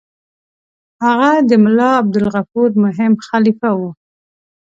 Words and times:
هغه 1.05 1.31
د 1.49 1.51
ملا 1.63 1.89
عبدالغفور 2.01 2.69
مهم 2.83 3.13
خلیفه 3.27 3.69
وو. 3.79 3.89